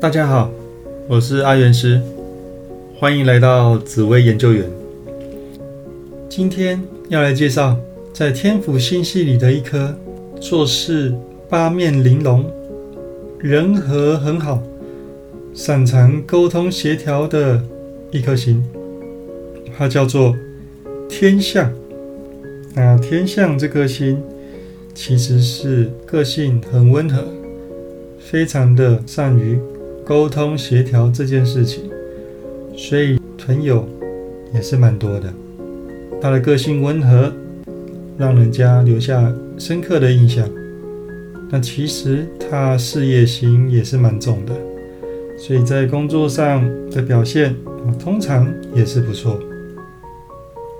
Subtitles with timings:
[0.00, 0.50] 大家好，
[1.08, 2.00] 我是阿元师，
[2.98, 4.64] 欢迎来到紫薇研究员。
[6.28, 7.76] 今天要来介绍
[8.12, 9.94] 在天府星系里的一颗
[10.40, 11.14] 做事
[11.48, 12.44] 八面玲珑、
[13.38, 14.62] 人和很好、
[15.52, 17.62] 擅长沟通协调的
[18.10, 18.64] 一颗星，
[19.76, 20.34] 它叫做
[21.08, 21.70] 天象。
[22.74, 24.22] 那天象这颗星
[24.94, 27.24] 其实是个性很温和，
[28.20, 29.58] 非常的善于。
[30.02, 31.88] 沟通协调这件事情，
[32.76, 33.86] 所以朋友
[34.52, 35.32] 也是蛮多的。
[36.20, 37.32] 他的个性温和，
[38.18, 40.48] 让人家留下深刻的印象。
[41.48, 44.52] 那其实他事业心也是蛮重的，
[45.38, 47.54] 所以在工作上的表现
[47.96, 49.38] 通常也是不错。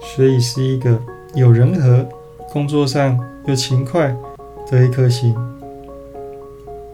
[0.02, 1.00] 所以是一个
[1.36, 2.05] 有人和，
[2.52, 4.12] 工作上又勤快
[4.68, 5.33] 的一颗心。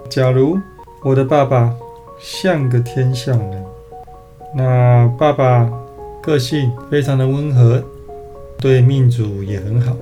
[0.08, 0.58] 假如
[1.02, 1.74] 我的爸爸。
[2.18, 3.62] 像个天象人，
[4.56, 5.70] 那爸爸
[6.22, 7.84] 个性非常的温和，
[8.58, 9.94] 对命主也很好。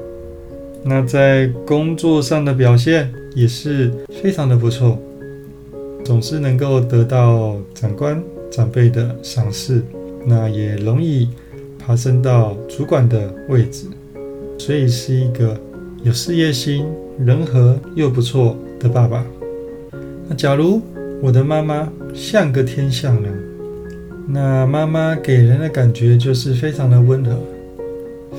[0.84, 4.96] 那在工作上的表现也是非常的不错，
[6.04, 9.82] 总是能够得到长官长辈的赏识，
[10.24, 11.28] 那也容易
[11.84, 13.88] 爬升到主管的位置，
[14.56, 15.60] 所以是一个
[16.04, 16.86] 有事业心、
[17.18, 19.26] 人和又不错的爸爸。
[20.28, 20.80] 那假如
[21.20, 21.88] 我的妈妈。
[22.16, 23.32] 像个天象人，
[24.28, 27.36] 那妈妈给人的感觉就是非常的温和，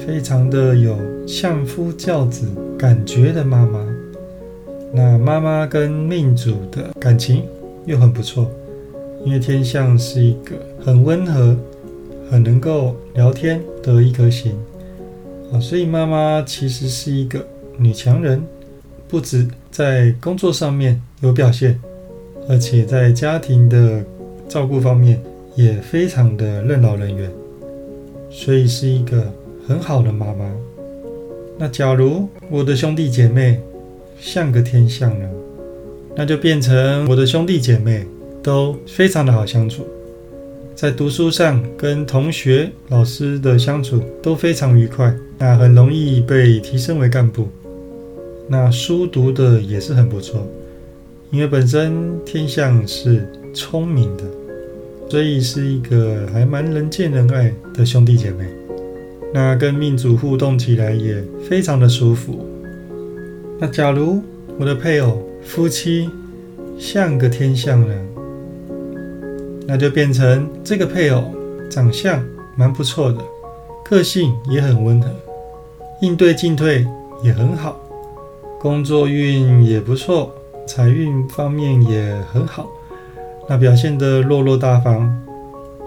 [0.08, 3.86] 非常的有相夫教子感觉的妈妈。
[4.94, 7.44] 那妈妈跟命主的感情
[7.86, 8.50] 又很不错，
[9.26, 11.54] 因为天象是一个很温和、
[12.32, 14.54] 很能够聊天的一颗星
[15.52, 17.46] 啊，所以妈妈其实是一个
[17.78, 18.42] 女强人，
[19.08, 21.80] 不止在工作上面有表现。
[22.48, 24.04] 而且在家庭的
[24.48, 25.20] 照顾方面
[25.56, 27.28] 也非常的任劳任怨，
[28.30, 29.34] 所以是一个
[29.68, 30.46] 很好的妈妈。
[31.58, 33.60] 那假如我的兄弟姐妹
[34.20, 35.28] 像个天象呢？
[36.16, 38.06] 那就变成我的兄弟姐妹
[38.44, 39.88] 都非常的好相处，
[40.76, 47.50] 在读书上跟同学、老师的相处都非常愉快，那很容易被提升为干部。
[48.48, 50.46] 那书读的也是很不错。
[51.32, 54.24] 因为本身天象是聪明的，
[55.10, 58.46] 所以是一个还蛮人见人爱的兄弟姐妹。
[59.34, 62.46] 那跟命主互动起来也非常的舒服。
[63.60, 64.22] 那假如
[64.58, 66.10] 我的配偶夫妻
[66.78, 68.08] 像个天象人，
[69.68, 71.34] 那就变成这个配偶
[71.70, 72.24] 长相
[72.56, 73.20] 蛮不错的，
[73.84, 75.10] 个性也很温和，
[76.02, 76.86] 应对进退
[77.22, 77.78] 也很好，
[78.66, 80.34] 工作运也不错。
[80.66, 82.68] 财运方面也很好，
[83.48, 85.08] 那表现得落落大方，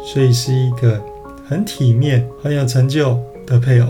[0.00, 1.02] 所以是一个
[1.44, 3.88] 很体面、很有成就的配偶。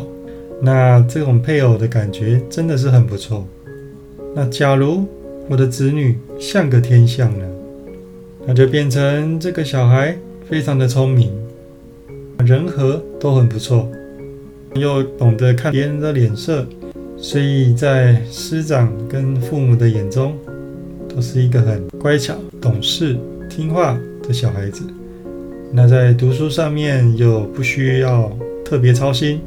[0.62, 3.47] 那这种配偶的感觉真的是很不错。
[4.34, 5.04] 那假如
[5.50, 7.44] 我的子女像个天象呢，
[8.47, 10.16] 那就变成这个小孩
[10.48, 11.31] 非常的聪明，
[12.38, 13.87] 人和都很不错，
[14.77, 16.66] 又懂得看别人的脸色，
[17.21, 20.37] 所以在师长跟父母的眼中。
[21.09, 23.19] 都是一个很乖巧、懂事、
[23.51, 24.84] 听话的小孩子。
[25.73, 28.31] 那在读书上面又不需要
[28.65, 29.41] 特别操心，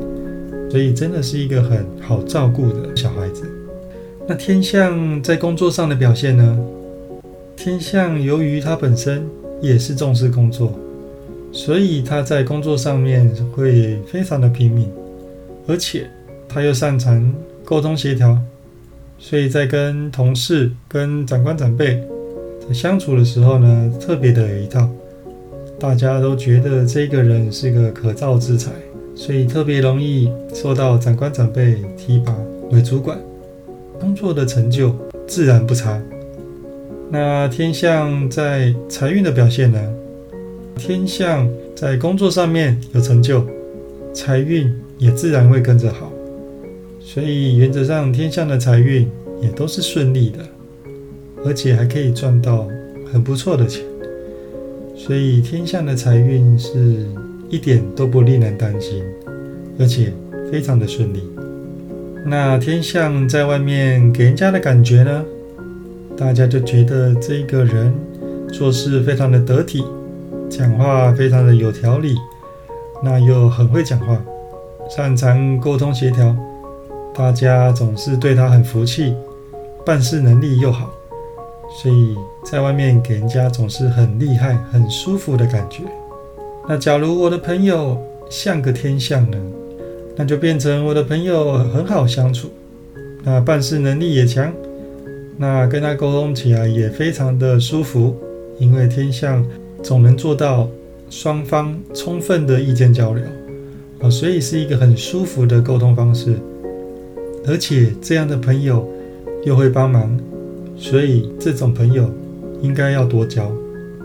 [0.70, 3.50] 所以真的是一个很好照顾的小孩子。
[4.28, 6.60] 那天象在工作上的表现呢？
[7.56, 9.24] 天象由于他本身
[9.62, 10.78] 也是重视工作，
[11.54, 14.90] 所以他在工作上面会非常的拼命，
[15.68, 16.10] 而且
[16.50, 17.34] 他又擅长
[17.72, 18.38] 沟通协调。
[19.18, 22.04] 所以在跟同事、跟长官、长辈
[22.68, 24.90] 在相处的时候呢，特别的有一套，
[25.80, 28.72] 大家都觉得这个人是个可造之才，
[29.16, 32.36] 所以特别容易受到长官、长辈提拔
[32.72, 33.18] 为主管，
[34.01, 34.94] 工作的成就
[35.25, 35.98] 自然不差。
[37.10, 39.80] 那天象在财运的表现呢？
[40.75, 43.45] 天象在工作上面有成就，
[44.13, 46.12] 财运也自然会跟着好。
[47.03, 49.09] 所以原则上，天象的财运
[49.42, 50.39] 也都是顺利的，
[51.45, 52.68] 而且还可以赚到
[53.12, 53.83] 很不错的钱。
[54.95, 57.06] 所以天象的财运是
[57.50, 59.03] 一点都不令人担心，
[59.77, 60.13] 而且
[60.50, 61.21] 非常的顺利。
[62.25, 65.25] 那天象在外面给人家的感觉呢？
[66.15, 67.92] 大家就觉得这个人
[68.54, 69.83] 做事非常的得体，
[70.50, 72.15] 讲话非常的有条理，
[73.04, 74.24] 那又很会讲话，
[74.89, 76.33] 擅长沟通协调。
[77.13, 79.13] 大家总是对他很服气，
[79.86, 80.90] 办事能力又好，
[81.81, 82.16] 所以
[82.46, 85.84] 在外面给人家总是很厉害、很舒服的感觉。
[86.69, 87.98] 那假如我的朋友
[88.30, 89.38] 像个天象呢，
[90.16, 92.50] 那就变成我的朋友很好相处，
[93.24, 94.52] 那办事能力也强，
[95.38, 98.16] 那跟他沟通起来也非常的舒服，
[98.57, 99.46] 因为天象
[99.84, 100.69] 总能做到
[101.10, 103.24] 双方充分的意见交流
[104.02, 106.40] 啊，所以是一个很舒服的沟通方式。
[107.48, 108.88] 而且这样的朋友
[109.44, 110.16] 又会帮忙，
[110.78, 112.08] 所以这种朋友
[112.62, 113.52] 应该要多交，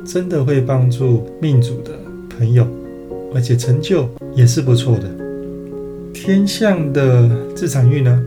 [0.07, 1.91] 真的会帮助命主的
[2.39, 2.67] 朋友，
[3.35, 5.05] 而且成就也是不错的。
[6.15, 8.25] 天象的自产运呢？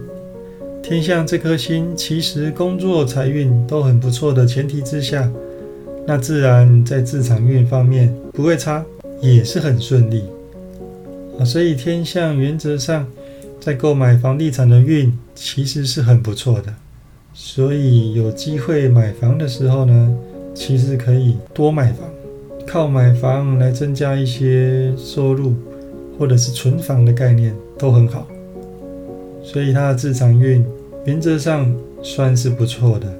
[0.84, 5.28] 天象这颗星其实工作财运都很不错的前提之下，
[6.06, 8.86] 那自然在自产运方面不会差，
[9.22, 10.24] 也是很顺利
[11.40, 11.44] 啊。
[11.44, 13.08] 所以天象原则上。
[13.60, 16.74] 在购买房地产的运其实是很不错的，
[17.34, 20.16] 所以有机会买房的时候呢，
[20.56, 22.08] 其实可以多买房，
[22.66, 25.54] 靠买房来增加一些收入，
[26.18, 28.26] 或者是存房的概念都很好。
[29.44, 30.64] 所以它的自产运
[31.06, 33.14] 原则上算是不错的。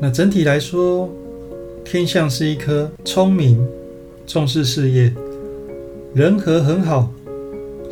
[0.00, 1.08] 那整体来说，
[1.84, 3.62] 天象是一颗聪明、
[4.26, 5.12] 重视事业、
[6.14, 7.12] 人和很好。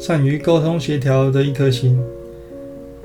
[0.03, 1.97] 善于沟通协调的一颗心，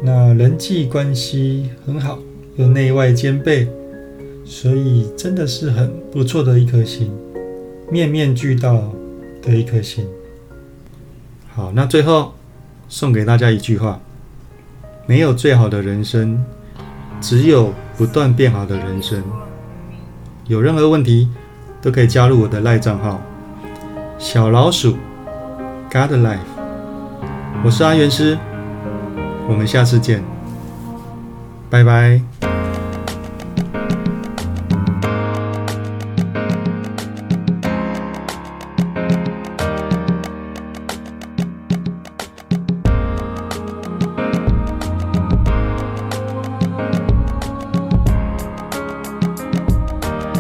[0.02, 2.18] 那人际关系很好，
[2.56, 3.68] 又内外兼备，
[4.44, 7.16] 所以真的是很不错的一颗心，
[7.92, 8.92] 面面俱到
[9.44, 10.08] 的一颗心。
[11.54, 12.34] 好，那最后
[12.90, 14.02] 送给大家一句话：
[15.06, 16.44] 没有最好的人生，
[17.22, 19.24] 只有不断变好的人生。
[20.48, 21.30] 有任何问题
[21.80, 23.22] 都可以加入我的赖账号
[24.18, 24.98] 小老鼠
[25.92, 26.57] God Life。
[27.64, 28.38] 我是阿元师，
[29.48, 30.24] 我们下次见，
[31.70, 32.22] 拜拜。